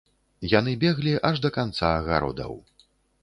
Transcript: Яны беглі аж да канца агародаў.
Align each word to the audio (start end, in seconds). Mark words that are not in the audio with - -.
Яны 0.53 0.71
беглі 0.83 1.13
аж 1.29 1.43
да 1.45 1.53
канца 1.59 1.91
агародаў. 1.99 2.53